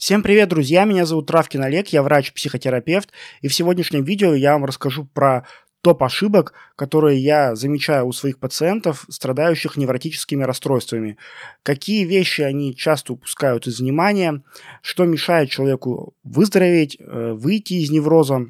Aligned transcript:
Всем 0.00 0.22
привет, 0.22 0.48
друзья! 0.48 0.86
Меня 0.86 1.04
зовут 1.04 1.26
Травкин 1.26 1.62
Олег, 1.62 1.88
я 1.88 2.02
врач-психотерапевт, 2.02 3.10
и 3.42 3.48
в 3.48 3.54
сегодняшнем 3.54 4.02
видео 4.02 4.34
я 4.34 4.54
вам 4.54 4.64
расскажу 4.64 5.04
про 5.04 5.46
топ 5.82 6.02
ошибок, 6.02 6.54
которые 6.74 7.22
я 7.22 7.54
замечаю 7.54 8.06
у 8.06 8.12
своих 8.12 8.38
пациентов, 8.38 9.04
страдающих 9.10 9.76
невротическими 9.76 10.42
расстройствами. 10.42 11.18
Какие 11.62 12.06
вещи 12.06 12.40
они 12.40 12.74
часто 12.74 13.12
упускают 13.12 13.66
из 13.66 13.80
внимания, 13.80 14.42
что 14.80 15.04
мешает 15.04 15.50
человеку 15.50 16.14
выздороветь, 16.24 16.96
э, 16.98 17.32
выйти 17.34 17.74
из 17.74 17.90
невроза. 17.90 18.46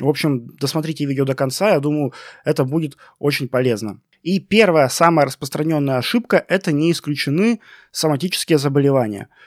В 0.00 0.08
общем, 0.08 0.46
досмотрите 0.58 1.04
видео 1.04 1.26
до 1.26 1.34
конца, 1.34 1.72
я 1.72 1.80
думаю, 1.80 2.14
это 2.46 2.64
будет 2.64 2.96
очень 3.18 3.48
полезно. 3.48 4.00
И 4.22 4.40
первая, 4.40 4.88
самая 4.88 5.26
распространенная 5.26 5.98
ошибка– 5.98 6.42
это 6.48 6.72
не 6.72 6.90
исключены 6.92 7.60
соматические 7.92 8.56
заболевания– 8.56 9.28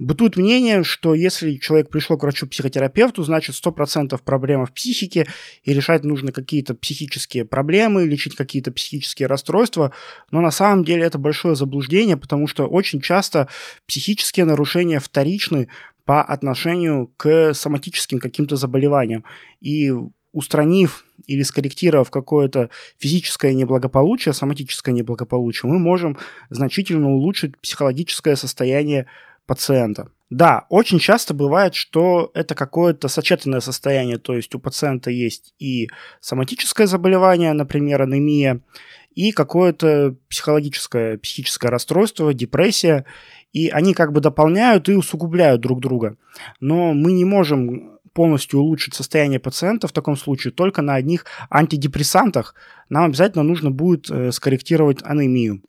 Бытует 0.00 0.38
мнение, 0.38 0.82
что 0.82 1.14
если 1.14 1.56
человек 1.56 1.90
пришел 1.90 2.16
к 2.16 2.22
врачу-психотерапевту, 2.22 3.22
значит 3.22 3.54
100% 3.54 4.18
проблема 4.24 4.64
в 4.64 4.72
психике, 4.72 5.26
и 5.62 5.74
решать 5.74 6.04
нужно 6.04 6.32
какие-то 6.32 6.74
психические 6.74 7.44
проблемы, 7.44 8.06
лечить 8.06 8.34
какие-то 8.34 8.72
психические 8.72 9.28
расстройства. 9.28 9.92
Но 10.30 10.40
на 10.40 10.50
самом 10.50 10.86
деле 10.86 11.04
это 11.04 11.18
большое 11.18 11.54
заблуждение, 11.54 12.16
потому 12.16 12.46
что 12.46 12.66
очень 12.66 13.02
часто 13.02 13.48
психические 13.86 14.46
нарушения 14.46 15.00
вторичны 15.00 15.68
по 16.06 16.22
отношению 16.22 17.12
к 17.18 17.52
соматическим 17.52 18.20
каким-то 18.20 18.56
заболеваниям. 18.56 19.26
И 19.60 19.92
устранив 20.32 21.04
или 21.26 21.42
скорректировав 21.42 22.10
какое-то 22.10 22.70
физическое 22.96 23.52
неблагополучие, 23.52 24.32
соматическое 24.32 24.94
неблагополучие, 24.94 25.70
мы 25.70 25.78
можем 25.78 26.16
значительно 26.48 27.10
улучшить 27.10 27.58
психологическое 27.58 28.36
состояние 28.36 29.06
пациента. 29.50 30.12
Да, 30.30 30.66
очень 30.68 31.00
часто 31.00 31.34
бывает, 31.34 31.74
что 31.74 32.30
это 32.34 32.54
какое-то 32.54 33.08
сочетанное 33.08 33.58
состояние, 33.58 34.16
то 34.18 34.36
есть 34.36 34.54
у 34.54 34.60
пациента 34.60 35.10
есть 35.10 35.54
и 35.58 35.88
соматическое 36.20 36.86
заболевание, 36.86 37.52
например, 37.52 38.00
анемия, 38.00 38.60
и 39.16 39.32
какое-то 39.32 40.14
психологическое, 40.28 41.18
психическое 41.18 41.68
расстройство, 41.68 42.32
депрессия, 42.32 43.06
и 43.52 43.70
они 43.70 43.92
как 43.92 44.12
бы 44.12 44.20
дополняют 44.20 44.88
и 44.88 44.94
усугубляют 44.94 45.60
друг 45.60 45.80
друга. 45.80 46.16
Но 46.60 46.94
мы 46.94 47.10
не 47.10 47.24
можем 47.24 47.98
полностью 48.12 48.60
улучшить 48.60 48.94
состояние 48.94 49.40
пациента 49.40 49.88
в 49.88 49.92
таком 49.92 50.16
случае 50.16 50.52
только 50.52 50.80
на 50.80 50.94
одних 50.94 51.26
антидепрессантах. 51.50 52.54
Нам 52.88 53.06
обязательно 53.06 53.42
нужно 53.42 53.72
будет 53.72 54.08
э, 54.12 54.30
скорректировать 54.30 54.98
анемию. 55.02 55.60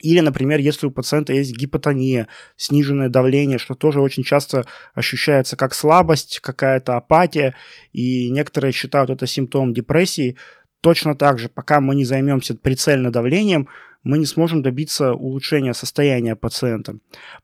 Или, 0.00 0.20
например, 0.20 0.58
если 0.60 0.86
у 0.86 0.90
пациента 0.90 1.32
есть 1.32 1.56
гипотония, 1.56 2.28
сниженное 2.56 3.08
давление, 3.08 3.58
что 3.58 3.74
тоже 3.74 4.00
очень 4.00 4.24
часто 4.24 4.66
ощущается 4.94 5.56
как 5.56 5.74
слабость, 5.74 6.40
какая-то 6.40 6.96
апатия, 6.96 7.54
и 7.92 8.30
некоторые 8.30 8.72
считают 8.72 9.10
это 9.10 9.26
симптомом 9.26 9.74
депрессии. 9.74 10.36
Точно 10.80 11.14
так 11.14 11.38
же, 11.38 11.48
пока 11.48 11.80
мы 11.80 11.94
не 11.94 12.04
займемся 12.04 12.54
прицельно 12.54 13.12
давлением, 13.12 13.68
мы 14.02 14.16
не 14.16 14.24
сможем 14.24 14.62
добиться 14.62 15.12
улучшения 15.12 15.74
состояния 15.74 16.34
пациента. 16.34 16.96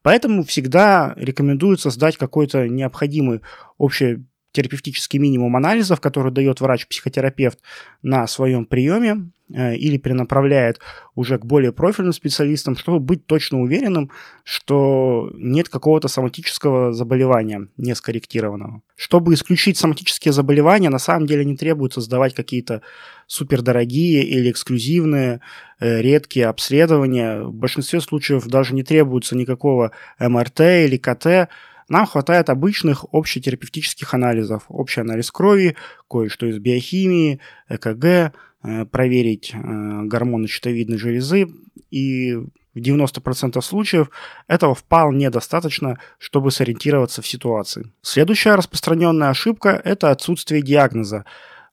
Поэтому 0.03 0.43
всегда 0.43 1.13
рекомендуется 1.17 1.91
сдать 1.91 2.17
какой-то 2.17 2.67
необходимый 2.67 3.43
общий 3.77 4.25
терапевтический 4.57 5.19
минимум 5.19 5.55
анализов, 5.55 6.01
который 6.01 6.33
дает 6.33 6.63
врач-психотерапевт 6.63 7.59
на 8.03 8.27
своем 8.27 8.65
приеме 8.65 9.31
э, 9.53 9.77
или 9.77 9.99
перенаправляет 9.99 10.81
уже 11.15 11.39
к 11.39 11.45
более 11.45 11.73
профильным 11.73 12.15
специалистам, 12.15 12.75
чтобы 12.75 13.01
быть 13.01 13.27
точно 13.27 13.61
уверенным, 13.61 14.11
что 14.45 15.31
нет 15.35 15.69
какого-то 15.69 16.09
соматического 16.09 16.95
заболевания 16.95 17.69
не 17.77 17.95
скорректированного. 17.95 18.81
Чтобы 18.97 19.35
исключить 19.35 19.77
соматические 19.77 20.33
заболевания, 20.33 20.89
на 20.89 20.99
самом 20.99 21.27
деле 21.27 21.45
не 21.45 21.57
требуется 21.57 22.01
сдавать 22.01 22.35
какие-то 22.35 22.81
супердорогие 23.27 24.25
или 24.25 24.51
эксклюзивные 24.51 25.43
э, 25.81 26.01
редкие 26.01 26.47
обследования. 26.47 27.43
В 27.43 27.53
большинстве 27.53 28.01
случаев 28.01 28.47
даже 28.47 28.75
не 28.75 28.85
требуется 28.85 29.37
никакого 29.37 29.93
МРТ 30.19 30.61
или 30.61 30.97
КТ, 30.97 31.51
нам 31.89 32.07
хватает 32.07 32.51
обычных 32.51 33.05
общетерапевтических 33.13 34.13
анализов. 34.15 34.65
Общий 34.69 35.01
анализ 35.01 35.31
крови, 35.31 35.77
кое-что 36.11 36.47
из 36.47 36.59
биохимии, 36.59 37.41
ЭКГ, 37.69 38.05
э, 38.05 38.85
проверить 38.87 39.53
э, 39.55 39.59
гормоны 40.05 40.49
щитовидной 40.49 40.99
железы. 40.99 41.49
И 41.91 42.35
в 42.35 42.79
90% 42.79 43.61
случаев 43.63 44.11
этого 44.49 44.75
вполне 44.75 45.31
достаточно, 45.31 45.99
чтобы 46.19 46.51
сориентироваться 46.51 47.23
в 47.23 47.27
ситуации. 47.27 47.93
Следующая 48.03 48.55
распространенная 48.55 49.31
ошибка– 49.31 49.81
это 49.85 50.11
отсутствие 50.11 50.63
диагноза 50.63 51.25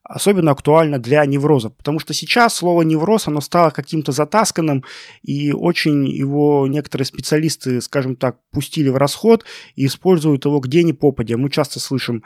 особенно 0.04 0.50
актуально 0.50 0.98
для 0.98 1.24
невроза, 1.24 1.70
потому 1.70 1.98
что 1.98 2.12
сейчас 2.12 2.54
слово 2.54 2.82
невроз, 2.82 3.26
оно 3.26 3.40
стало 3.40 3.70
каким-то 3.70 4.12
затасканным, 4.12 4.84
и 5.22 5.52
очень 5.52 6.06
его 6.06 6.66
некоторые 6.66 7.06
специалисты, 7.06 7.80
скажем 7.80 8.14
так, 8.14 8.38
пустили 8.50 8.90
в 8.90 8.96
расход 8.96 9.44
и 9.74 9.86
используют 9.86 10.44
его 10.44 10.60
где 10.60 10.82
ни 10.82 10.92
попадя. 10.92 11.36
Мы 11.38 11.50
часто 11.50 11.80
слышим 11.80 12.22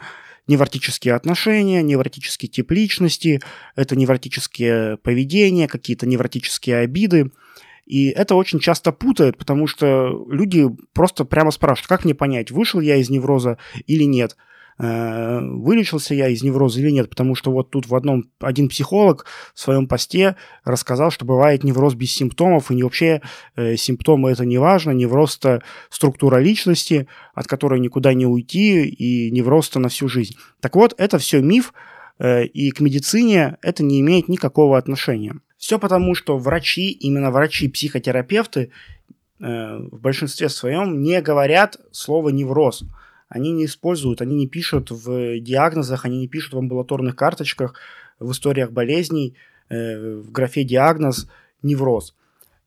невротические 0.47 1.13
отношения, 1.13 1.81
невротический 1.81 2.49
тип 2.49 2.71
личности, 2.71 3.39
это 3.75 3.95
невротические 3.95 4.97
поведения, 4.97 5.67
какие-то 5.67 6.05
невротические 6.05 6.77
обиды. 6.77 7.31
И 7.89 8.07
это 8.09 8.35
очень 8.35 8.59
часто 8.59 8.93
путает, 8.93 9.37
потому 9.37 9.67
что 9.67 10.25
люди 10.29 10.65
просто 10.93 11.25
прямо 11.25 11.51
спрашивают, 11.51 11.89
как 11.89 12.05
мне 12.05 12.15
понять, 12.15 12.51
вышел 12.51 12.79
я 12.79 12.95
из 12.95 13.09
невроза 13.09 13.57
или 13.85 14.03
нет– 14.03 14.37
Э, 14.81 15.41
вылечился 15.41 16.15
я 16.15 16.29
из 16.29 16.41
невроза 16.41 16.79
или 16.79 16.89
нет, 16.89 17.09
потому 17.09 17.35
что 17.35 17.51
вот 17.51 17.69
тут 17.69 17.87
в 17.87 17.95
одном 17.95 18.29
один 18.39 18.69
психолог 18.69 19.25
в 19.53 19.59
своем 19.59 19.87
посте 19.87 20.37
рассказал, 20.63 21.11
что 21.11 21.25
бывает 21.25 21.65
невроз 21.65 21.95
без 21.95 22.13
симптомов, 22.13 22.71
и 22.71 22.81
вообще 22.81 23.21
э, 23.57 23.75
симптомы 23.75 24.31
это 24.31 24.45
не 24.45 24.57
важно, 24.57 24.91
невроз 24.91 25.37
это 25.37 25.61
структура 25.89 26.37
личности, 26.37 27.07
от 27.33 27.47
которой 27.47 27.81
никуда 27.81 28.13
не 28.13 28.25
уйти, 28.25 28.85
и 28.85 29.29
невроз 29.31 29.69
это 29.69 29.79
на 29.79 29.89
всю 29.89 30.07
жизнь. 30.07 30.35
Так 30.61 30.75
вот, 30.75 30.95
это 30.97 31.17
все 31.17 31.41
миф, 31.41 31.73
э, 32.17 32.45
и 32.45 32.71
к 32.71 32.79
медицине 32.79 33.57
это 33.61 33.83
не 33.83 33.99
имеет 33.99 34.29
никакого 34.29 34.77
отношения. 34.77 35.41
Все 35.59 35.77
потому, 35.77 36.15
что 36.15 36.39
врачи, 36.39 36.89
именно 36.89 37.29
врачи-психотерапевты 37.29 38.71
э, 39.39 39.77
в 39.77 39.99
большинстве 39.99 40.49
своем 40.49 41.03
не 41.03 41.21
говорят 41.21 41.77
слово 41.91 42.29
невроз– 42.29 42.83
они 43.29 43.51
не 43.51 43.65
используют, 43.65 44.21
они 44.21 44.35
не 44.35 44.47
пишут 44.47 44.89
в 44.89 45.39
диагнозах, 45.39 46.03
они 46.05 46.17
не 46.17 46.27
пишут 46.27 46.53
в 46.53 46.57
амбулаторных 46.57 47.15
карточках, 47.15 47.75
в 48.19 48.31
историях 48.31 48.71
болезней, 48.71 49.35
э, 49.69 50.15
в 50.17 50.31
графе 50.31 50.63
диагноз 50.63 51.29
невроз. 51.61 52.15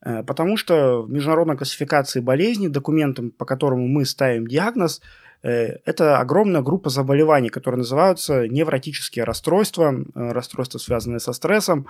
Э, 0.01 0.23
потому 0.23 0.55
что 0.55 1.01
в 1.01 1.11
международной 1.11 1.57
классификации 1.57 2.21
болезней, 2.21 2.69
документом, 2.69 3.29
по 3.31 3.45
которому 3.45 3.87
мы 3.87 4.05
ставим 4.05 4.47
диагноз, 4.47 5.01
это 5.43 6.19
огромная 6.19 6.61
группа 6.61 6.89
заболеваний, 6.89 7.49
которые 7.49 7.79
называются 7.79 8.47
невротические 8.47 9.25
расстройства, 9.25 9.93
расстройства, 10.15 10.77
связанные 10.77 11.19
со 11.19 11.33
стрессом. 11.33 11.87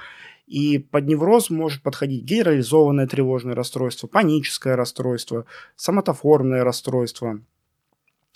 И 0.48 0.80
под 0.80 1.06
невроз 1.06 1.50
может 1.50 1.84
подходить 1.84 2.24
генерализованное 2.24 3.08
тревожное 3.08 3.56
расстройство, 3.56 4.08
паническое 4.08 4.76
расстройство, 4.76 5.46
соматоформное 5.76 6.64
расстройство– 6.64 7.40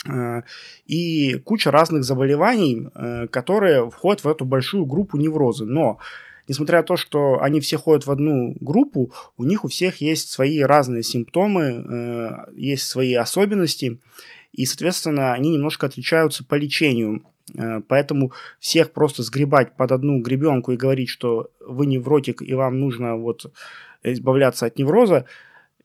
Э, 0.05 0.43
и 0.85 1.35
куча 1.43 1.71
разных 1.71 2.03
заболеваний, 2.03 2.87
э, 2.93 3.27
которые 3.27 3.89
входят 3.89 4.23
в 4.23 4.27
эту 4.27 4.45
большую 4.45 4.85
группу 4.85 5.17
неврозы. 5.17 5.65
Но 5.65 5.99
несмотря 6.47 6.79
на 6.79 6.83
то, 6.83 6.97
что 6.97 7.41
они 7.41 7.59
все 7.59 7.77
ходят 7.77 8.05
в 8.05 8.11
одну 8.11 8.55
группу, 8.59 9.11
у 9.37 9.43
них 9.43 9.65
у 9.65 9.67
всех 9.67 10.01
есть 10.01 10.29
свои 10.29 10.61
разные 10.61 11.03
симптомы, 11.03 11.63
э, 11.63 12.29
есть 12.55 12.87
свои 12.87 13.13
особенности, 13.15 13.99
и, 14.51 14.65
соответственно, 14.65 15.33
они 15.33 15.51
немножко 15.51 15.85
отличаются 15.85 16.43
по 16.43 16.55
лечению. 16.55 17.23
Поэтому 17.87 18.33
всех 18.59 18.91
просто 18.91 19.23
сгребать 19.23 19.77
под 19.77 19.93
одну 19.93 20.19
гребенку 20.21 20.73
и 20.73 20.77
говорить, 20.77 21.07
что 21.07 21.49
вы 21.65 21.85
невротик 21.85 22.41
и 22.41 22.53
вам 22.53 22.79
нужно 22.79 23.15
вот 23.15 23.53
избавляться 24.03 24.65
от 24.65 24.77
невроза, 24.77 25.25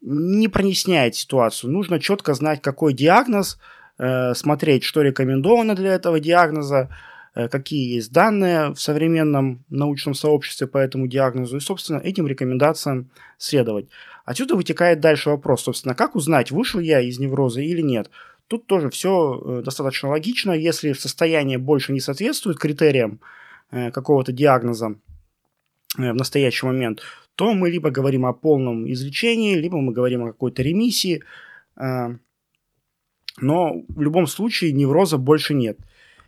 не 0.00 0.48
проясняет 0.48 1.14
ситуацию. 1.14 1.70
Нужно 1.72 2.00
четко 2.00 2.34
знать, 2.34 2.60
какой 2.62 2.94
диагноз, 2.94 3.58
Э, 3.98 4.34
смотреть, 4.34 4.84
что 4.84 5.02
рекомендовано 5.02 5.76
для 5.76 5.92
этого 5.92 6.18
диагноза, 6.18 6.88
э, 7.34 7.48
какие 7.48 7.94
есть 7.94 8.10
данные 8.10 8.70
в 8.70 8.80
современном 8.80 9.64
научном 9.68 10.14
сообществе 10.14 10.66
по 10.66 10.78
этому 10.78 11.06
диагнозу 11.06 11.58
и, 11.58 11.60
собственно, 11.60 11.98
этим 11.98 12.26
рекомендациям 12.26 13.10
следовать. 13.38 13.86
Отсюда 14.24 14.56
вытекает 14.56 15.00
дальше 15.00 15.30
вопрос, 15.30 15.62
собственно, 15.62 15.94
как 15.94 16.16
узнать, 16.16 16.50
вышел 16.50 16.80
я 16.80 17.00
из 17.00 17.18
невроза 17.18 17.60
или 17.60 17.80
нет. 17.80 18.10
Тут 18.52 18.66
тоже 18.66 18.90
все 18.90 19.40
э, 19.42 19.62
достаточно 19.64 20.10
логично. 20.10 20.52
Если 20.52 20.92
состояние 20.92 21.56
больше 21.56 21.94
не 21.94 22.00
соответствует 22.00 22.58
критериям 22.58 23.18
какого-то 23.70 24.32
диагноза 24.32 24.96
в 25.96 26.12
настоящий 26.12 26.66
момент, 26.66 27.00
то 27.34 27.54
мы 27.54 27.70
либо 27.70 27.90
говорим 27.90 28.26
о 28.26 28.34
полном 28.34 28.86
излечении, 28.92 29.54
либо 29.54 29.80
мы 29.80 29.94
говорим 29.94 30.24
о 30.24 30.32
какой-то 30.32 30.62
ремиссии. 30.62 31.22
но 31.78 32.12
в 33.40 34.02
любом 34.02 34.26
случае 34.26 34.72
невроза 34.72 35.16
больше 35.16 35.54
нет. 35.54 35.78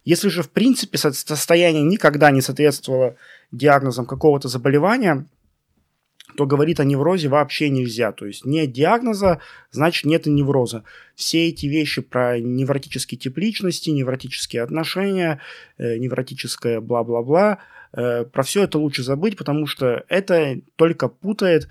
Если 0.07 0.31
же, 0.31 0.43
в 0.43 0.49
принципе, 0.49 0.97
состояние 0.97 1.83
никогда 1.83 2.31
не 2.31 2.41
соответствовало 2.41 3.17
диагнозам 3.53 4.07
какого-то 4.07 4.49
заболевания, 4.49 5.27
то 6.37 6.47
говорит 6.47 6.81
о 6.81 6.85
неврозе 6.85 7.29
вообще 7.29 7.69
нельзя. 7.71 8.13
То 8.13 8.27
есть 8.27 8.45
нет 8.45 8.73
диагноза, 8.73 9.41
значит 9.71 10.05
нет 10.05 10.27
и 10.27 10.31
невроза. 10.31 10.85
Все 11.15 11.49
эти 11.49 11.67
вещи 11.67 12.03
про 12.03 12.41
невротические 12.41 13.19
тип 13.19 13.39
личности, 13.39 13.91
невротические 13.91 14.63
отношения, 14.63 15.41
э, 15.79 15.97
невротическое 15.99 16.81
бла-бла-бла, 16.81 17.59
э, 17.93 18.25
про 18.25 18.43
все 18.43 18.65
это 18.65 18.79
лучше 18.79 19.03
забыть, 19.03 19.37
потому 19.37 19.67
что 19.67 20.05
это 20.09 20.61
только 20.77 21.09
путает 21.09 21.69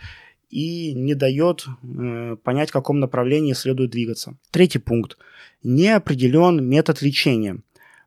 и 0.50 0.94
не 0.94 1.16
дает 1.16 1.66
э, 1.83 2.38
понять, 2.44 2.69
в 2.69 2.74
каком 2.74 3.00
направлении 3.00 3.54
следует 3.54 3.92
двигаться. 3.92 4.38
Третий 4.51 4.80
пункт. 4.80 5.18
Не 5.63 5.95
определен 5.95 6.63
метод 6.63 7.01
лечения. 7.01 7.57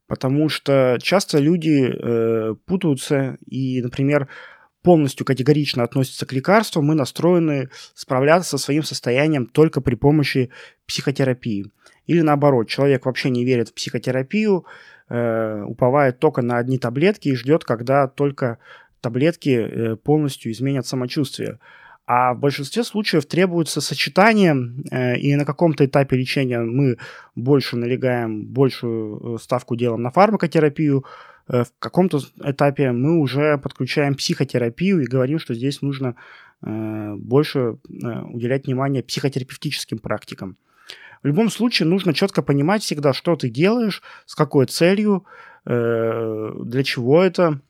Потому 0.06 0.48
что 0.48 0.98
часто 1.02 1.38
люди 1.38 1.92
э, 1.92 2.54
путаются 2.64 3.38
и, 3.44 3.82
например, 3.82 4.28
полностью 4.86 5.26
категорично 5.26 5.82
относятся 5.82 6.26
к 6.26 6.32
лекарству, 6.32 6.80
мы 6.80 6.94
настроены 6.94 7.70
справляться 7.94 8.50
со 8.50 8.58
своим 8.58 8.84
состоянием 8.84 9.46
только 9.46 9.80
при 9.80 9.96
помощи 9.96 10.50
психотерапии. 10.86 11.72
Или 12.06 12.20
наоборот, 12.20 12.68
человек 12.68 13.04
вообще 13.04 13.30
не 13.30 13.44
верит 13.44 13.70
в 13.70 13.74
психотерапию, 13.74 14.64
э, 15.08 15.62
уповает 15.64 16.20
только 16.20 16.40
на 16.40 16.58
одни 16.58 16.78
таблетки 16.78 17.30
и 17.30 17.34
ждет, 17.34 17.64
когда 17.64 18.06
только 18.06 18.58
таблетки 19.00 19.48
э, 19.50 19.96
полностью 19.96 20.52
изменят 20.52 20.86
самочувствие. 20.86 21.58
А 22.06 22.34
в 22.34 22.38
большинстве 22.38 22.84
случаев 22.84 23.26
требуется 23.26 23.80
сочетание, 23.80 24.54
э, 24.92 25.16
и 25.16 25.34
на 25.34 25.44
каком-то 25.44 25.84
этапе 25.84 26.16
лечения 26.16 26.60
мы 26.60 26.98
больше 27.34 27.76
налегаем, 27.76 28.46
большую 28.46 29.34
э, 29.34 29.38
ставку 29.40 29.74
делаем 29.74 30.02
на 30.02 30.12
фармакотерапию, 30.12 31.04
в 31.48 31.66
каком-то 31.78 32.20
этапе 32.42 32.92
мы 32.92 33.18
уже 33.18 33.58
подключаем 33.58 34.14
психотерапию 34.14 35.00
и 35.00 35.06
говорим, 35.06 35.38
что 35.38 35.54
здесь 35.54 35.80
нужно 35.80 36.16
э, 36.62 37.14
больше 37.14 37.58
э, 37.58 38.20
уделять 38.22 38.66
внимание 38.66 39.02
психотерапевтическим 39.02 39.98
практикам. 39.98 40.56
В 41.22 41.26
любом 41.26 41.50
случае 41.50 41.88
нужно 41.88 42.14
четко 42.14 42.42
понимать 42.42 42.82
всегда, 42.82 43.12
что 43.12 43.36
ты 43.36 43.48
делаешь, 43.48 44.02
с 44.26 44.34
какой 44.34 44.66
целью, 44.66 45.24
для 45.64 46.82
чего 46.84 47.22
это, 47.22 47.60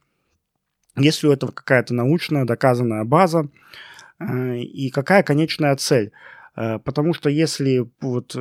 есть 0.97 1.23
ли 1.23 1.31
у 1.31 1.33
этого 1.33 1.53
какая-то 1.53 1.95
научная 1.95 2.45
доказанная 2.45 3.05
база 3.05 3.49
и 4.21 4.91
какая 4.91 5.23
конечная 5.23 5.75
цель. 5.77 6.13
Потому 6.55 7.15
что 7.15 7.31
если 7.31 7.89
вот 8.01 8.37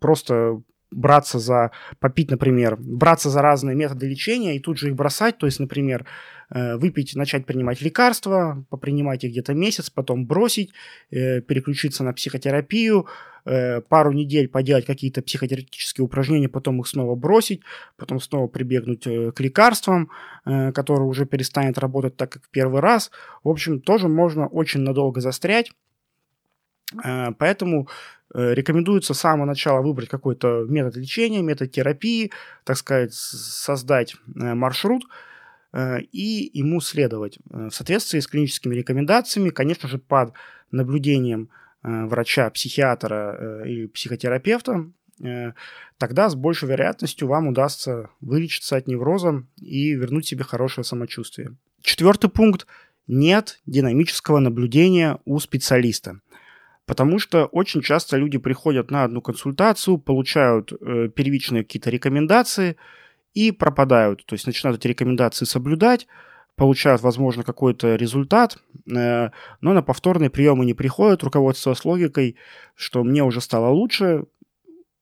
просто 0.00 0.60
браться 0.94 1.38
за, 1.38 1.70
попить, 1.98 2.30
например, 2.30 2.76
браться 2.78 3.30
за 3.30 3.42
разные 3.42 3.76
методы 3.76 4.08
лечения 4.08 4.56
и 4.56 4.60
тут 4.60 4.78
же 4.78 4.88
их 4.88 4.94
бросать, 4.94 5.38
то 5.38 5.46
есть, 5.46 5.60
например, 5.60 6.06
э, 6.50 6.76
выпить, 6.76 7.14
начать 7.14 7.46
принимать 7.46 7.82
лекарства, 7.82 8.64
попринимать 8.70 9.24
их 9.24 9.32
где-то 9.32 9.54
месяц, 9.54 9.90
потом 9.90 10.26
бросить, 10.26 10.72
э, 11.10 11.40
переключиться 11.40 12.04
на 12.04 12.12
психотерапию, 12.12 13.06
э, 13.44 13.80
пару 13.82 14.12
недель 14.12 14.48
поделать 14.48 14.86
какие-то 14.86 15.20
психотерапевтические 15.22 16.04
упражнения, 16.04 16.48
потом 16.48 16.80
их 16.80 16.86
снова 16.86 17.14
бросить, 17.14 17.60
потом 17.96 18.20
снова 18.20 18.46
прибегнуть 18.46 19.04
к 19.34 19.40
лекарствам, 19.40 20.10
которые 20.44 21.06
уже 21.08 21.26
перестанет 21.26 21.78
работать 21.78 22.16
так, 22.16 22.32
как 22.32 22.42
первый 22.50 22.80
раз. 22.80 23.10
В 23.42 23.48
общем, 23.48 23.80
тоже 23.80 24.08
можно 24.08 24.46
очень 24.46 24.80
надолго 24.80 25.20
застрять. 25.20 25.72
Поэтому 27.38 27.88
Э, 28.34 28.52
рекомендуется 28.52 29.14
с 29.14 29.20
самого 29.20 29.46
начала 29.46 29.80
выбрать 29.80 30.08
какой-то 30.08 30.66
метод 30.68 30.96
лечения, 30.96 31.40
метод 31.40 31.70
терапии, 31.70 32.32
так 32.64 32.76
сказать, 32.76 33.14
создать 33.14 34.14
э, 34.14 34.54
маршрут 34.54 35.04
э, 35.72 36.00
и 36.00 36.50
ему 36.52 36.80
следовать 36.80 37.38
в 37.44 37.70
соответствии 37.70 38.18
с 38.18 38.26
клиническими 38.26 38.74
рекомендациями, 38.74 39.50
конечно 39.50 39.88
же, 39.88 39.98
под 39.98 40.32
наблюдением 40.70 41.48
врача, 41.82 42.48
психиатра 42.48 43.62
или 43.66 43.86
психотерапевта, 43.88 44.86
тогда 45.98 46.30
с 46.30 46.34
большей 46.34 46.66
вероятностью 46.66 47.28
вам 47.28 47.48
удастся 47.48 48.08
вылечиться 48.22 48.76
от 48.76 48.88
невроза 48.88 49.44
и 49.60 49.92
вернуть 49.92 50.26
себе 50.26 50.44
хорошее 50.44 50.86
самочувствие. 50.86 51.56
Четвертый 51.82 52.30
пункт. 52.30 52.66
Нет 53.06 53.60
динамического 53.66 54.38
наблюдения 54.38 55.18
у 55.26 55.38
специалиста. 55.38 56.20
Потому 56.86 57.18
что 57.18 57.46
очень 57.46 57.80
часто 57.80 58.16
люди 58.16 58.38
приходят 58.38 58.90
на 58.90 59.04
одну 59.04 59.22
консультацию, 59.22 59.98
получают 59.98 60.72
э, 60.72 61.08
первичные 61.08 61.64
какие-то 61.64 61.90
рекомендации 61.90 62.76
и 63.32 63.52
пропадают. 63.52 64.26
То 64.26 64.34
есть 64.34 64.46
начинают 64.46 64.78
эти 64.78 64.88
рекомендации 64.88 65.46
соблюдать, 65.46 66.06
получают, 66.56 67.02
возможно, 67.02 67.42
какой-то 67.42 67.96
результат, 67.96 68.58
э, 68.86 69.30
но 69.60 69.72
на 69.72 69.82
повторные 69.82 70.30
приемы 70.30 70.66
не 70.66 70.74
приходят, 70.74 71.22
руководствуясь 71.22 71.84
логикой, 71.84 72.36
что 72.74 73.02
мне 73.02 73.24
уже 73.24 73.40
стало 73.40 73.70
лучше, 73.70 74.24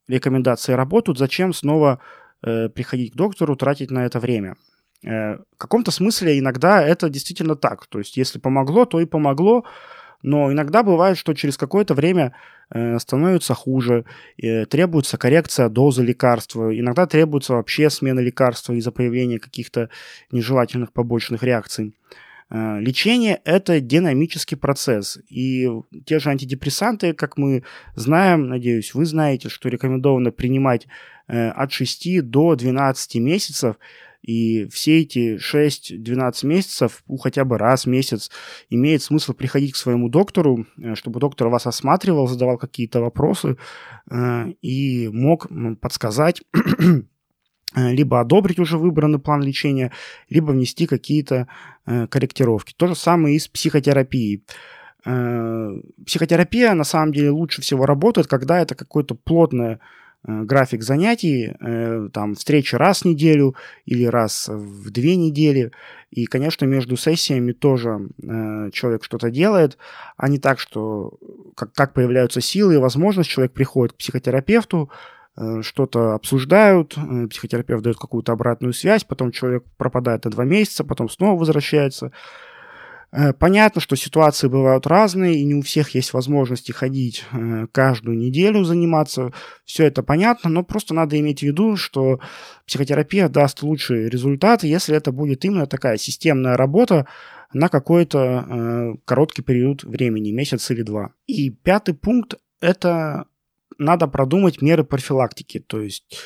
рекомендации 0.09 0.73
работают, 0.73 1.19
зачем 1.19 1.53
снова 1.53 1.99
э, 2.43 2.69
приходить 2.69 3.13
к 3.13 3.17
доктору, 3.17 3.57
тратить 3.57 3.91
на 3.91 4.05
это 4.05 4.21
время. 4.21 4.57
Э, 5.05 5.37
в 5.37 5.59
каком-то 5.59 5.91
смысле 5.91 6.39
иногда 6.39 6.83
это 6.83 7.09
действительно 7.09 7.57
так. 7.57 7.87
То 7.87 7.99
есть 7.99 8.17
если 8.17 8.39
помогло, 8.39 8.85
то 8.85 9.01
и 9.01 9.07
помогло, 9.07 9.65
но 10.23 10.53
иногда 10.53 10.83
бывает, 10.83 11.19
что 11.19 11.35
через 11.35 11.57
какое-то 11.57 11.95
время 11.95 12.35
э, 12.71 12.99
становится 12.99 13.55
хуже, 13.55 14.05
требуется 14.37 15.19
коррекция 15.19 15.69
дозы 15.69 16.03
лекарства, 16.03 16.79
иногда 16.79 17.07
требуется 17.07 17.55
вообще 17.55 17.91
смена 17.91 18.21
лекарства 18.21 18.73
из-за 18.73 18.93
появления 18.93 19.39
каких-то 19.39 19.91
нежелательных 20.31 20.93
побочных 20.93 21.43
реакций. 21.43 21.95
Э, 22.53 22.79
лечение– 22.81 23.41
это 23.45 23.81
динамический 23.81 24.59
процесс, 24.59 25.19
и 25.31 25.71
те 26.05 26.19
же 26.19 26.29
антидепрессанты, 26.29 27.15
как 27.15 27.39
мы 27.39 27.65
знаем, 27.95 28.49
надеюсь, 28.49 28.95
вы 28.95 29.07
знаете, 29.07 29.49
что 29.49 29.71
рекомендовано 29.71 30.33
принимать 30.33 30.87
э, 31.29 31.49
от 31.49 31.73
6 31.73 32.21
до 32.23 32.55
12 32.55 33.17
месяцев– 33.17 33.77
и 34.23 34.69
все 34.69 35.01
эти 35.01 35.37
6-12 35.37 36.47
месяцев, 36.47 37.03
ну, 37.09 37.17
хотя 37.17 37.45
бы 37.45 37.59
раз 37.59 37.85
в 37.85 37.89
месяц, 37.89 38.31
имеет 38.71 39.03
смысл 39.03 39.33
приходить 39.33 39.73
к 39.73 39.77
своему 39.77 40.09
доктору, 40.09 40.67
э, 40.79 40.95
чтобы 40.95 41.19
доктор 41.19 41.49
вас 41.49 41.67
осматривал, 41.67 42.29
задавал 42.29 42.57
какие-то 42.57 43.01
вопросы 43.01 43.57
э, 44.11 44.53
и 44.63 45.09
мог 45.09 45.49
подсказать 45.81 46.43
э, 46.55 47.03
либо 47.75 48.21
одобрить 48.21 48.61
уже 48.61 48.79
выбранный 48.79 49.19
план 49.19 49.43
лечения, 49.43 49.93
либо 50.29 50.53
внести 50.53 50.87
какие-то 50.87 51.49
корректировки. 51.85 52.75
То 52.77 52.87
же 52.87 52.95
самое 52.95 53.35
и 53.35 53.41
с 53.41 53.49
психотерапией. 53.49 54.45
Психотерапия 56.07 56.75
на 56.75 56.85
самом 56.85 57.13
деле 57.13 57.31
лучше 57.31 57.61
всего 57.61 57.87
работает, 57.87 58.29
когда 58.29 58.61
это 58.61 58.77
какое-то 58.77 59.17
плотное 59.17 59.81
график 60.25 60.83
занятий, 60.83 61.55
э, 61.59 62.09
там 62.13 62.35
встречи 62.35 62.77
раз 62.77 63.03
в 63.03 63.05
неделю 63.07 63.57
или 63.87 64.05
раз 64.05 64.49
в 64.49 64.91
две 64.91 65.17
недели. 65.17 65.73
И, 66.11 66.27
конечно, 66.27 66.65
между 66.65 66.97
сессиями 66.97 67.53
тоже 67.53 68.09
э, 68.23 68.71
человек 68.73 69.03
что-то 69.05 69.31
делает, 69.31 69.79
а 70.17 70.29
не 70.29 70.39
так, 70.39 70.61
что 70.61 71.19
как, 71.57 71.73
как 71.73 71.93
появляются 71.93 72.41
силы 72.41 72.75
и 72.75 72.79
возможность, 72.79 73.31
человек 73.31 73.53
приходит 73.53 73.95
к 73.95 73.99
психотерапевту, 73.99 74.91
что-то 75.63 76.13
обсуждают, 76.13 76.95
психотерапевт 77.31 77.83
дает 77.83 77.97
какую-то 77.97 78.33
обратную 78.33 78.75
связь, 78.75 79.03
потом 79.03 79.33
человек 79.33 79.65
пропадает 79.79 80.27
на 80.27 80.31
два 80.31 80.45
месяца, 80.45 80.85
потом 80.85 81.09
снова 81.09 81.41
возвращается. 81.41 82.13
Э, 83.13 83.33
понятно, 83.33 83.81
что 83.81 83.95
ситуации 83.95 84.49
бывают 84.49 84.87
разные, 84.87 85.37
и 85.37 85.45
не 85.45 85.55
у 85.55 85.63
всех 85.63 85.91
есть 85.91 86.13
возможности 86.15 86.73
ходить 86.73 87.25
э, 87.33 87.67
каждую 87.71 88.17
неделю 88.17 88.65
заниматься. 88.65 89.33
Все 89.65 89.85
это 89.85 90.03
понятно, 90.03 90.49
но 90.49 90.65
просто 90.65 90.95
надо 90.95 91.19
иметь 91.21 91.41
в 91.41 91.43
виду, 91.43 91.77
что 91.77 92.21
психотерапия 92.67 93.29
даст 93.29 93.63
лучший 93.63 94.09
результат, 94.09 94.65
если 94.65 94.97
это 94.97 95.13
будет 95.13 95.45
именно 95.45 95.67
такая 95.67 95.99
системная 95.99 96.57
работа 96.57 97.07
на 97.53 97.69
какой-то 97.69 98.19
э, 98.19 98.95
короткий 99.05 99.43
период 99.43 99.85
времени, 99.85 100.31
месяц 100.31 100.71
или 100.71 100.83
два. 100.83 101.13
И 101.27 101.51
пятый 101.51 101.95
пункт– 101.95 102.37
это 102.61 103.27
надо 103.77 104.07
продумать 104.07 104.63
меры 104.63 104.85
профилактики. 104.85 105.61
То 105.61 105.83
есть, 105.83 106.19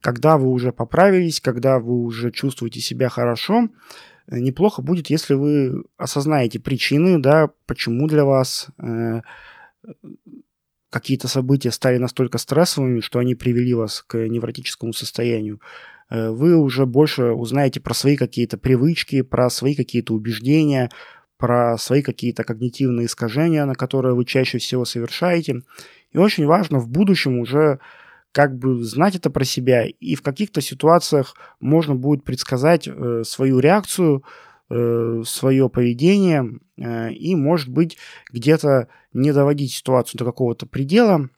когда 0.00 0.38
вы 0.38 0.48
уже 0.48 0.72
поправились, 0.72 1.40
когда 1.40 1.78
вы 1.78 2.02
уже 2.02 2.30
чувствуете 2.30 2.80
себя 2.80 3.10
хорошо, 3.10 3.68
неплохо 4.38 4.82
будет, 4.82 5.10
если 5.10 5.34
вы 5.34 5.84
осознаете 5.96 6.60
причины, 6.60 7.18
да, 7.18 7.50
почему 7.66 8.06
для 8.06 8.24
вас 8.24 8.68
э, 8.78 9.22
какие-то 10.90 11.28
события 11.28 11.70
стали 11.70 11.98
настолько 11.98 12.38
стрессовыми, 12.38 13.00
что 13.00 13.18
они 13.18 13.34
привели 13.34 13.74
вас 13.74 14.02
к 14.06 14.16
невротическому 14.16 14.92
состоянию. 14.92 15.60
Э, 16.10 16.30
вы 16.30 16.56
уже 16.56 16.86
больше 16.86 17.32
узнаете 17.32 17.80
про 17.80 17.94
свои 17.94 18.16
какие-то 18.16 18.58
привычки, 18.58 19.22
про 19.22 19.48
свои 19.50 19.74
какие-то 19.74 20.14
убеждения, 20.14 20.90
про 21.38 21.78
свои 21.78 22.02
какие-то 22.02 22.44
когнитивные 22.44 23.06
искажения, 23.06 23.64
на 23.64 23.74
которые 23.74 24.14
вы 24.14 24.24
чаще 24.24 24.58
всего 24.58 24.84
совершаете. 24.84 25.62
И 26.12 26.18
очень 26.18 26.46
важно 26.46 26.78
в 26.78 26.88
будущем 26.88 27.38
уже 27.38 27.78
как 28.32 28.56
бы 28.56 28.82
знать 28.84 29.16
это 29.16 29.30
про 29.30 29.44
себя, 29.44 29.86
и 29.86 30.14
в 30.14 30.22
каких-то 30.22 30.60
ситуациях 30.60 31.34
можно 31.58 31.94
будет 31.94 32.24
предсказать 32.24 32.86
э, 32.86 33.22
свою 33.24 33.58
реакцию, 33.58 34.24
э, 34.68 35.22
свое 35.26 35.68
поведение, 35.68 36.60
э, 36.76 37.12
и, 37.12 37.34
может 37.34 37.68
быть, 37.68 37.98
где-то 38.32 38.88
не 39.12 39.32
доводить 39.32 39.72
ситуацию 39.72 40.18
до 40.18 40.24
какого-то 40.24 40.66
предела, 40.66 41.28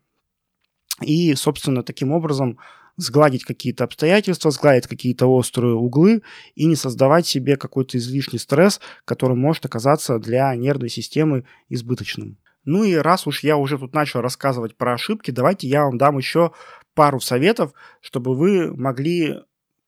и, 1.01 1.35
собственно, 1.35 1.83
таким 1.83 2.13
образом 2.13 2.59
сгладить 2.97 3.45
какие-то 3.45 3.85
обстоятельства, 3.85 4.51
сгладить 4.51 4.87
какие-то 4.87 5.27
острые 5.27 5.75
углы 5.75 6.23
и 6.55 6.67
не 6.67 6.77
создавать 6.77 7.27
себе 7.27 7.57
какой-то 7.57 7.97
излишний 7.97 8.39
стресс, 8.39 8.81
который 9.07 9.37
может 9.37 9.65
оказаться 9.65 10.19
для 10.19 10.55
нервной 10.55 10.91
системы 10.91 11.45
избыточным. 11.71 12.37
Ну 12.65 12.85
и 12.85 12.95
раз 12.95 13.27
уж 13.27 13.43
я 13.43 13.57
уже 13.57 13.79
тут 13.79 13.95
начал 13.95 14.21
рассказывать 14.21 14.77
про 14.77 14.95
ошибки, 14.95 15.31
давайте 15.31 15.67
я 15.69 15.85
вам 15.85 15.99
дам 15.99 16.19
еще 16.19 16.53
пару 16.95 17.21
советов, 17.21 17.73
чтобы 18.01 18.37
вы 18.37 18.75
могли 18.77 19.41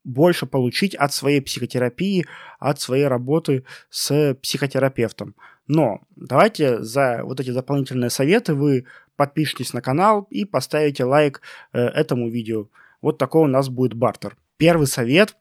больше 0.04 0.46
получить 0.46 0.94
от 0.94 1.12
своей 1.12 1.40
психотерапии, 1.40 2.26
от 2.58 2.80
своей 2.80 3.06
работы 3.06 3.64
с 3.90 4.34
психотерапевтом. 4.42 5.34
Но 5.66 6.02
давайте 6.14 6.82
за 6.82 7.20
вот 7.24 7.40
эти 7.40 7.50
дополнительные 7.50 8.10
советы 8.10 8.54
вы 8.54 8.84
подпишитесь 9.16 9.72
на 9.72 9.80
канал 9.80 10.26
и 10.30 10.44
поставите 10.44 11.04
лайк 11.04 11.40
э, 11.72 11.80
этому 11.80 12.28
видео. 12.28 12.68
Вот 13.00 13.16
такой 13.16 13.42
у 13.42 13.46
нас 13.46 13.68
будет 13.68 13.94
бартер. 13.94 14.36
Первый 14.58 14.86
совет 14.86 15.36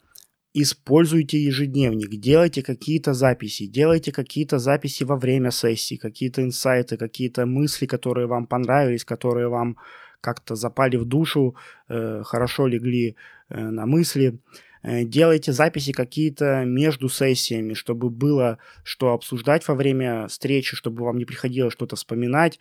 используйте 0.54 1.44
ежедневник, 1.44 2.10
делайте 2.10 2.62
какие-то 2.62 3.14
записи, 3.14 3.66
делайте 3.66 4.12
какие-то 4.12 4.60
записи 4.60 5.04
во 5.04 5.16
время 5.16 5.52
сессии, 5.52 5.96
какие-то 5.96 6.44
инсайты, 6.44 6.98
какие-то 6.98 7.46
мысли, 7.46 7.88
которые 7.88 8.28
вам 8.28 8.46
понравились, 8.46 9.04
которые 9.04 9.48
вам 9.48 9.78
как-то 10.22 10.56
запали 10.56 10.96
в 10.96 11.06
душу, 11.06 11.56
э, 11.90 12.22
хорошо 12.24 12.68
легли 12.68 13.16
э, 13.50 13.60
на 13.60 13.86
мысли. 13.86 14.40
Э, 14.84 15.04
делайте 15.04 15.52
записи 15.52 15.92
какие-то 15.92 16.64
между 16.66 17.10
сессиями, 17.10 17.74
чтобы 17.74 18.10
было 18.10 18.60
что 18.84 19.14
обсуждать 19.14 19.68
во 19.68 19.76
время 19.76 20.28
встречи, 20.28 20.76
чтобы 20.76 21.04
вам 21.04 21.18
не 21.18 21.26
приходилось 21.26 21.74
что-то 21.74 21.96
вспоминать. 21.96 22.60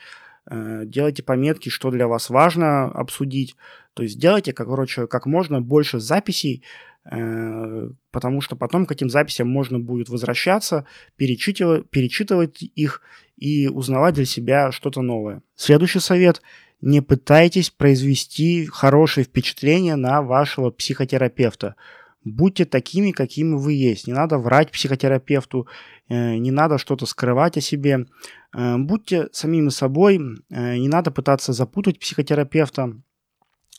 Делайте 0.50 1.22
пометки, 1.22 1.68
что 1.68 1.92
для 1.92 2.08
вас 2.08 2.28
важно 2.28 2.86
обсудить. 2.86 3.54
То 3.94 4.02
есть 4.02 4.18
делайте, 4.18 4.52
короче, 4.52 5.06
как 5.06 5.26
можно 5.26 5.60
больше 5.60 6.00
записей, 6.00 6.64
потому 7.04 8.40
что 8.40 8.54
потом 8.54 8.86
к 8.86 8.92
этим 8.92 9.10
записям 9.10 9.48
можно 9.48 9.80
будет 9.80 10.08
возвращаться, 10.08 10.86
перечитывать, 11.16 11.90
перечитывать 11.90 12.62
их 12.62 13.02
и 13.36 13.68
узнавать 13.68 14.14
для 14.14 14.24
себя 14.24 14.70
что-то 14.70 15.02
новое. 15.02 15.42
Следующий 15.56 16.00
совет– 16.00 16.42
не 16.82 17.00
пытайтесь 17.00 17.70
произвести 17.70 18.66
хорошее 18.66 19.24
впечатление 19.24 19.94
на 19.94 20.20
вашего 20.20 20.70
психотерапевта. 20.70 21.76
Будьте 22.24 22.64
такими, 22.64 23.12
какими 23.12 23.54
вы 23.54 23.72
есть. 23.74 24.08
Не 24.08 24.12
надо 24.12 24.38
врать 24.38 24.70
психотерапевту, 24.72 25.68
э, 26.08 26.36
не 26.36 26.50
надо 26.50 26.78
что-то 26.78 27.06
скрывать 27.06 27.56
о 27.56 27.60
себе. 27.60 28.06
Э, 28.52 28.76
будьте 28.78 29.28
самими 29.32 29.68
собой, 29.70 30.18
не 30.50 30.88
надо 30.88 31.12
пытаться 31.12 31.52
запутать 31.52 32.00
психотерапевта. 32.00 32.94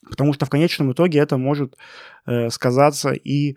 Потому 0.09 0.33
что 0.33 0.45
в 0.45 0.49
конечном 0.49 0.91
итоге 0.91 1.19
это 1.19 1.37
может 1.37 1.77
э, 2.25 2.49
сказаться 2.49 3.11
и 3.11 3.53
э, 3.53 3.55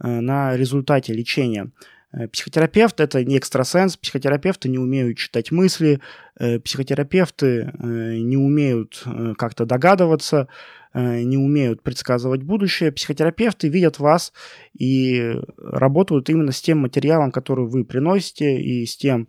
на 0.00 0.56
результате 0.56 1.12
лечения. 1.12 1.70
Э, 2.14 2.28
психотерапевт 2.28 3.00
это 3.00 3.24
не 3.24 3.38
экстрасенс, 3.38 3.96
психотерапевты 3.96 4.68
не 4.68 4.78
умеют 4.78 5.18
читать 5.18 5.50
мысли, 5.50 6.00
э, 6.38 6.60
психотерапевты 6.60 7.72
э, 7.72 8.16
не 8.18 8.36
умеют 8.36 9.04
как-то 9.36 9.66
догадываться, 9.66 10.48
не 10.96 11.36
умеют 11.36 11.82
предсказывать 11.82 12.44
будущее. 12.44 12.92
Психотерапевты 12.92 13.66
видят 13.66 13.98
вас 13.98 14.32
и 14.78 15.34
работают 15.58 16.30
именно 16.30 16.52
с 16.52 16.62
тем 16.62 16.78
материалом, 16.78 17.32
который 17.32 17.66
вы 17.66 17.84
приносите, 17.84 18.60
и 18.60 18.86
с 18.86 18.96
тем, 18.96 19.26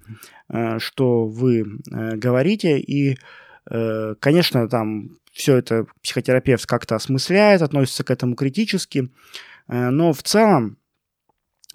что 0.77 1.25
вы 1.25 1.65
говорите. 1.89 2.77
И, 2.77 3.17
конечно, 4.19 4.67
там 4.69 5.17
все 5.31 5.57
это 5.57 5.85
психотерапевт 6.01 6.65
как-то 6.65 6.95
осмысляет, 6.95 7.61
относится 7.61 8.03
к 8.03 8.11
этому 8.11 8.35
критически, 8.35 9.11
э, 9.67 9.89
но 9.89 10.13
в 10.13 10.23
целом 10.23 10.77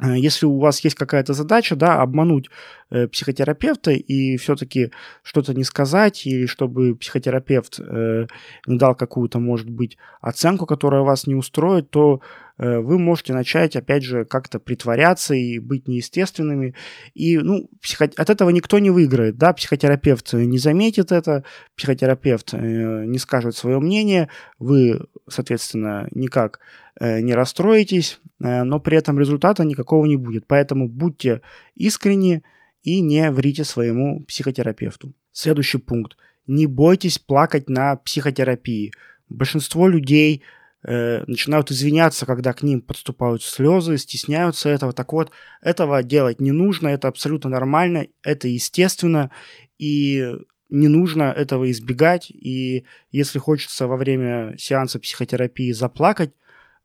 Э, 0.01 0.17
если 0.17 0.47
у 0.47 0.59
вас 0.59 0.81
есть 0.81 0.97
какая-то 0.97 1.35
задача, 1.35 1.77
да, 1.77 2.01
обмануть 2.01 2.49
э, 2.91 3.07
психотерапевта 3.09 3.93
и 3.93 4.37
все-таки 4.37 4.91
что-то 5.23 5.55
не 5.55 5.65
сказать, 5.65 6.27
или 6.27 6.47
чтобы 6.47 6.97
психотерапевт 6.97 7.79
э, 7.81 8.27
не 8.67 8.79
дал 8.79 8.95
какую-то, 8.95 9.39
может 9.39 9.69
быть, 9.69 9.99
оценку, 10.21 10.67
которая 10.67 11.03
вас 11.03 11.27
не 11.27 11.35
устроит, 11.35 11.91
то 11.91 12.21
э, 12.21 12.50
вы 12.63 12.99
можете 12.99 13.33
начать, 13.33 13.77
опять 13.77 14.05
же, 14.05 14.25
как-то 14.25 14.59
притворяться 14.59 15.35
и 15.35 15.59
быть 15.59 15.89
неестественными. 15.89 16.75
И, 17.15 17.39
ну, 17.39 17.69
психо... 17.81 18.05
от 18.05 18.31
этого 18.31 18.51
никто 18.51 18.79
не 18.79 18.91
выиграет, 18.91 19.37
да, 19.39 19.53
психотерапевт 19.53 20.33
не 20.35 20.59
заметит 20.59 21.13
это, 21.13 21.45
психотерапевт 21.77 22.55
э, 22.55 23.05
не 23.07 23.19
скажет 23.19 23.57
свое 23.57 23.81
мнение, 23.81 24.29
вы, 24.59 25.01
соответственно, 25.29 26.09
никак 26.11 26.61
э, 27.01 27.21
не 27.21 27.35
расстроитесь, 27.35 28.21
Э, 28.41 28.65
но 28.65 28.81
при 28.81 28.97
этом 28.97 29.19
результата 29.19 29.65
никакого 29.65 30.07
не 30.07 30.17
будет. 30.17 30.47
Поэтому 30.47 30.89
будьте 30.89 31.43
искренни 31.75 32.43
и 32.83 33.01
не 33.01 33.31
врите 33.31 33.65
своему 33.65 34.25
психотерапевту. 34.25 35.15
Следующий 35.33 35.79
пункт. 35.79 36.17
Не 36.47 36.67
бойтесь 36.67 37.19
плакать 37.19 37.69
на 37.69 37.97
психотерапии. 37.97 38.93
Большинство 39.29 39.87
людей 39.87 40.43
э, 40.83 41.25
начинают 41.27 41.71
извиняться, 41.71 42.27
когда 42.27 42.53
к 42.53 42.63
ним 42.63 42.81
подступают 42.81 43.43
слезы, 43.43 43.99
стесняются 43.99 44.69
этого. 44.69 44.93
Так 44.93 45.13
вот, 45.13 45.31
этого 45.61 46.03
делать 46.03 46.41
не 46.41 46.53
нужно, 46.53 46.89
это 46.89 47.09
абсолютно 47.09 47.51
нормально, 47.51 48.07
это 48.23 48.49
естественно, 48.49 49.31
и 49.79 50.37
не 50.69 50.89
нужно 50.89 51.25
этого 51.25 51.71
избегать. 51.71 52.31
И 52.31 52.85
если 53.11 53.39
хочется 53.39 53.87
во 53.87 53.97
время 53.97 54.55
сеанса 54.59 55.01
психотерапии 55.01 55.73
заплакать, 55.73 56.33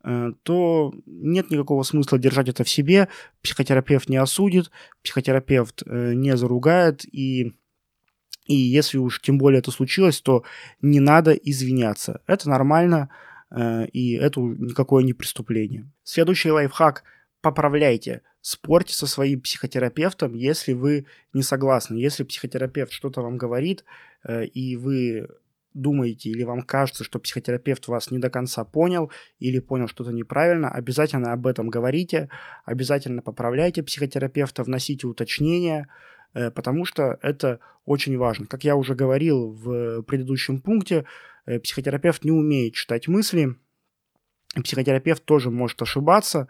Э, 0.06 0.32
то 0.44 0.94
нет 1.04 1.50
никакого 1.50 1.82
смысла 1.82 2.18
держать 2.18 2.48
это 2.48 2.62
в 2.62 2.68
себе. 2.68 3.08
Психотерапевт 3.42 4.08
не 4.08 4.18
осудит, 4.18 4.70
психотерапевт 5.02 5.82
э, 5.84 6.12
не 6.14 6.36
заругает, 6.36 7.04
и, 7.12 7.54
и 8.46 8.54
если 8.54 8.98
уж 8.98 9.20
тем 9.20 9.36
более 9.36 9.58
это 9.58 9.72
случилось, 9.72 10.20
то 10.20 10.44
не 10.80 11.00
надо 11.00 11.32
извиняться. 11.32 12.20
Это 12.28 12.48
нормально, 12.48 13.10
и 13.92 14.14
это 14.14 14.40
никакое 14.40 15.04
не 15.04 15.12
преступление. 15.12 15.90
Следующий 16.02 16.50
лайфхак– 16.50 17.04
поправляйте. 17.40 18.22
Спорьте 18.40 18.94
со 18.94 19.06
своим 19.06 19.40
психотерапевтом, 19.40 20.34
если 20.34 20.72
вы 20.72 21.06
не 21.32 21.42
согласны. 21.42 21.96
Если 21.96 22.24
психотерапевт 22.24 22.92
что-то 22.92 23.22
вам 23.22 23.36
говорит, 23.38 23.84
и 24.28 24.76
вы 24.76 25.28
думаете 25.76 26.30
или 26.30 26.42
вам 26.42 26.62
кажется, 26.62 27.04
что 27.04 27.18
психотерапевт 27.18 27.86
вас 27.86 28.10
не 28.10 28.18
до 28.18 28.30
конца 28.30 28.64
понял 28.64 29.10
или 29.38 29.58
понял 29.58 29.88
что-то 29.88 30.10
неправильно, 30.10 30.70
обязательно 30.70 31.32
об 31.32 31.46
этом 31.46 31.68
говорите, 31.68 32.28
обязательно 32.64 33.22
поправляйте 33.22 33.82
психотерапевта, 33.82 34.64
вносите 34.64 35.06
уточнения, 35.06 35.82
э, 35.82 36.15
потому 36.32 36.84
что 36.84 37.18
это 37.22 37.60
очень 37.86 38.18
важно. 38.18 38.46
Как 38.46 38.64
я 38.64 38.76
уже 38.76 38.94
говорил 38.94 39.52
в 39.52 40.02
предыдущем 40.02 40.60
пункте, 40.60 41.06
э, 41.46 41.58
психотерапевт 41.60 42.24
не 42.24 42.32
умеет 42.32 42.74
читать 42.74 43.08
мысли, 43.08 43.56
психотерапевт 44.62 45.24
тоже 45.24 45.50
может 45.50 45.80
ошибаться, 45.80 46.48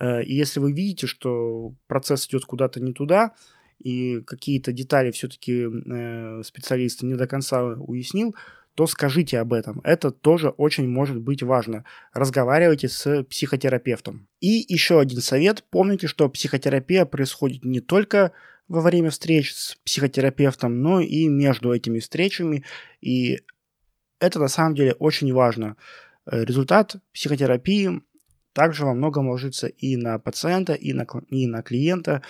э, 0.00 0.22
и 0.22 0.34
если 0.34 0.60
вы 0.60 0.72
видите, 0.72 1.06
что 1.06 1.74
процесс 1.88 2.26
идет 2.28 2.44
куда-то 2.44 2.80
не 2.80 2.92
туда, 2.92 3.34
и 3.78 4.22
какие-то 4.22 4.72
детали 4.72 5.12
все-таки 5.12 5.64
специалист 6.42 7.02
не 7.02 7.14
до 7.14 7.28
конца 7.28 7.62
уяснил, 7.62 8.34
то 8.74 8.86
скажите 8.86 9.38
об 9.38 9.52
этом. 9.52 9.80
Это 9.82 10.10
тоже 10.10 10.50
очень 10.50 10.88
может 10.88 11.20
быть 11.20 11.42
важно. 11.42 11.84
Разговаривайте 12.12 12.88
с 12.88 13.24
психотерапевтом. 13.24 14.28
И 14.40 14.64
еще 14.68 14.98
один 15.00 15.20
совет. 15.20 15.64
Помните, 15.70 16.06
что 16.08 16.28
психотерапия 16.28 17.04
происходит 17.04 17.64
не 17.64 17.80
только 17.80 18.32
во 18.68 18.80
время 18.80 19.10
встреч 19.10 19.54
с 19.54 19.76
психотерапевтом, 19.84 20.82
но 20.82 21.00
и 21.00 21.26
между 21.26 21.72
этими 21.72 21.98
встречами. 21.98 22.64
И 23.00 23.40
это 24.20 24.38
на 24.38 24.48
самом 24.48 24.74
деле 24.74 24.92
очень 24.92 25.32
важно. 25.32 25.76
Э, 26.26 26.44
результат 26.44 26.96
психотерапии 27.12 28.02
также 28.52 28.84
во 28.84 28.94
многом 28.94 29.28
ложится 29.28 29.66
и 29.68 29.96
на 29.96 30.18
пациента, 30.18 30.74
и 30.74 30.92
на, 30.92 31.06
и 31.28 31.46
на 31.46 31.62
клиента. 31.62 32.22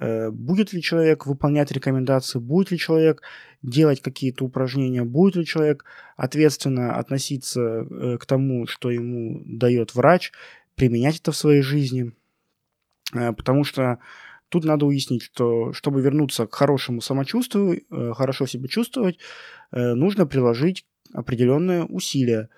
Э, 0.00 0.30
будет 0.30 0.72
ли 0.72 0.80
человек 0.80 1.26
выполнять 1.26 1.70
рекомендации, 1.70 2.38
будет 2.38 2.70
ли 2.70 2.78
человек 2.78 3.22
делать 3.62 4.00
какие-то 4.00 4.44
упражнения, 4.44 5.04
будет 5.04 5.36
ли 5.36 5.44
человек 5.44 5.84
ответственно 6.16 6.96
относиться 6.96 7.60
э, 7.60 8.18
к 8.18 8.24
тому, 8.24 8.66
что 8.66 8.90
ему 8.90 9.42
дает 9.44 9.94
врач, 9.94 10.32
применять 10.76 11.20
это 11.20 11.32
в 11.32 11.36
своей 11.36 11.62
жизни. 11.62 12.12
Потому 13.12 13.62
что 13.62 14.00
тут 14.54 14.64
надо 14.64 14.86
уяснить, 14.86 15.22
что 15.22 15.72
чтобы 15.72 16.00
вернуться 16.00 16.46
к 16.46 16.54
хорошему 16.54 17.00
самочувствию, 17.00 17.82
хорошо 18.14 18.46
себя 18.46 18.68
чувствовать, 18.68 19.18
нужно 19.72 20.26
приложить 20.26 20.86
определенные 21.14 21.84
усилия. 21.84 22.48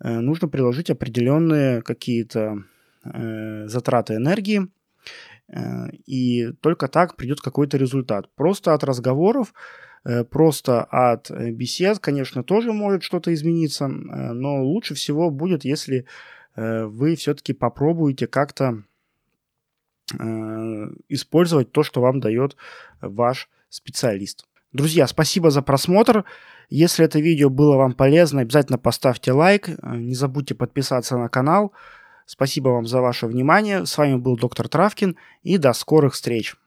э, 0.00 0.20
нужно 0.20 0.48
приложить 0.48 0.90
определенные 0.90 1.82
какие-то 1.82 2.64
э, 3.04 3.68
затраты 3.68 4.14
энергии, 4.14 4.68
э, 5.48 5.90
и 6.06 6.52
только 6.60 6.88
так 6.88 7.16
придет 7.16 7.40
какой-то 7.40 7.76
результат. 7.76 8.28
Просто 8.36 8.74
от 8.74 8.84
разговоров, 8.84 9.52
э, 10.04 10.24
просто 10.24 10.84
от 10.84 11.30
э, 11.30 11.50
бесед, 11.50 11.98
конечно, 11.98 12.42
тоже 12.42 12.72
может 12.72 13.02
что-то 13.02 13.32
измениться, 13.32 13.84
э, 13.86 13.88
но 14.32 14.64
лучше 14.64 14.94
всего 14.94 15.30
будет, 15.30 15.64
если 15.64 16.06
э, 16.56 16.84
вы 16.84 17.16
все-таки 17.16 17.52
попробуете 17.52 18.26
как-то 18.26 18.64
э, 18.64 18.93
использовать 21.08 21.72
то, 21.72 21.82
что 21.82 22.00
вам 22.00 22.20
дает 22.20 22.56
ваш 23.00 23.48
специалист. 23.68 24.46
Друзья, 24.72 25.06
спасибо 25.06 25.50
за 25.50 25.62
просмотр. 25.62 26.24
Если 26.68 27.04
это 27.04 27.20
видео 27.20 27.50
было 27.50 27.76
вам 27.76 27.92
полезно, 27.92 28.40
обязательно 28.40 28.78
поставьте 28.78 29.32
лайк. 29.32 29.68
Не 29.82 30.14
забудьте 30.14 30.54
подписаться 30.54 31.16
на 31.16 31.28
канал. 31.28 31.72
Спасибо 32.26 32.70
вам 32.70 32.86
за 32.86 33.00
ваше 33.00 33.26
внимание. 33.26 33.86
С 33.86 33.96
вами 33.98 34.16
был 34.16 34.36
доктор 34.36 34.68
Травкин 34.68 35.16
и 35.42 35.58
до 35.58 35.72
скорых 35.74 36.14
встреч. 36.14 36.56